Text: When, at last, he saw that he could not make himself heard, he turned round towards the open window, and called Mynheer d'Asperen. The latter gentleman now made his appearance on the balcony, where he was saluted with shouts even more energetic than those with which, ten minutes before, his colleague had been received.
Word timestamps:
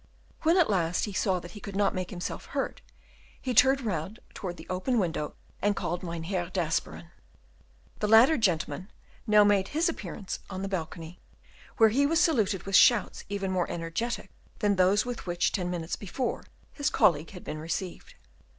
When, 0.41 0.57
at 0.57 0.67
last, 0.67 1.03
he 1.05 1.13
saw 1.13 1.39
that 1.39 1.51
he 1.51 1.59
could 1.59 1.75
not 1.75 1.93
make 1.93 2.09
himself 2.09 2.45
heard, 2.47 2.81
he 3.39 3.53
turned 3.53 3.81
round 3.81 4.19
towards 4.33 4.57
the 4.57 4.65
open 4.67 4.97
window, 4.97 5.35
and 5.61 5.75
called 5.75 6.01
Mynheer 6.01 6.49
d'Asperen. 6.51 7.11
The 7.99 8.07
latter 8.07 8.35
gentleman 8.35 8.89
now 9.27 9.43
made 9.43 9.67
his 9.67 9.87
appearance 9.89 10.39
on 10.49 10.63
the 10.63 10.67
balcony, 10.67 11.19
where 11.77 11.89
he 11.89 12.07
was 12.07 12.19
saluted 12.19 12.63
with 12.63 12.75
shouts 12.75 13.25
even 13.29 13.51
more 13.51 13.69
energetic 13.69 14.31
than 14.57 14.75
those 14.75 15.05
with 15.05 15.27
which, 15.27 15.51
ten 15.51 15.69
minutes 15.69 15.95
before, 15.95 16.45
his 16.73 16.89
colleague 16.89 17.29
had 17.29 17.43
been 17.43 17.59
received. 17.59 18.15